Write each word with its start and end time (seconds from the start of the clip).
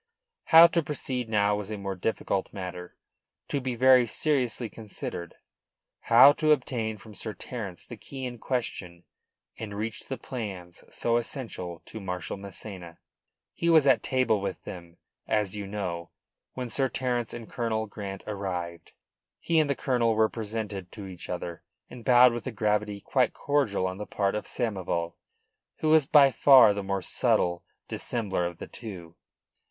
How 0.45 0.65
to 0.65 0.81
proceed 0.81 1.29
now 1.29 1.55
was 1.55 1.69
a 1.69 1.77
more 1.77 1.93
difficult 1.93 2.51
matter, 2.51 2.97
to 3.49 3.61
be 3.61 3.75
very 3.75 4.07
seriously 4.07 4.67
considered 4.67 5.35
how 5.99 6.31
to 6.37 6.49
obtain 6.51 6.97
from 6.97 7.13
Sir 7.13 7.33
Terence 7.33 7.85
the 7.85 7.97
key 7.97 8.25
in 8.25 8.39
question, 8.39 9.03
and 9.59 9.77
reach 9.77 10.07
the 10.07 10.17
plans 10.17 10.83
so 10.89 11.17
essential 11.17 11.83
to 11.85 11.99
Marshal 11.99 12.35
Massena. 12.35 12.97
He 13.53 13.69
was 13.69 13.85
at 13.85 14.01
table 14.01 14.41
with 14.41 14.63
them, 14.63 14.97
as 15.27 15.55
you 15.55 15.67
know, 15.67 16.09
when 16.53 16.71
Sir 16.71 16.87
Terence 16.87 17.31
and 17.31 17.47
Colonel 17.47 17.85
Grant 17.85 18.23
arrived. 18.25 18.93
He 19.39 19.59
and 19.59 19.69
the 19.69 19.75
colonel 19.75 20.15
were 20.15 20.29
presented 20.29 20.91
to 20.93 21.05
each 21.05 21.29
other, 21.29 21.61
and 21.91 22.03
bowed 22.03 22.33
with 22.33 22.47
a 22.47 22.51
gravity 22.51 23.01
quite 23.01 23.33
cordial 23.33 23.85
on 23.85 23.99
the 23.99 24.07
part 24.07 24.33
of 24.33 24.47
Samoval, 24.47 25.13
who 25.81 25.89
was 25.89 26.07
by 26.07 26.31
far 26.31 26.73
the 26.73 26.81
more 26.81 27.03
subtle 27.03 27.63
dissembler 27.87 28.47
of 28.47 28.57
the 28.57 28.65
two. 28.65 29.15